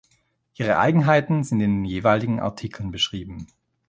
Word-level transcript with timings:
Ihre 0.55 0.79
Eigenheiten 0.79 1.43
sind 1.43 1.59
in 1.61 1.83
den 1.83 1.85
jeweiligen 1.85 2.39
Artikeln 2.39 2.89
beschrieben. 2.89 3.45